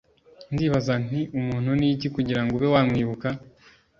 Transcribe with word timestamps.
ndibaza 0.53 0.93
nti 1.05 1.19
Umuntu 1.39 1.69
ni 1.79 1.87
iki 1.93 2.07
kugira 2.15 2.41
ngo 2.43 2.53
ube 2.57 2.67
wamwibuka? 2.73 3.27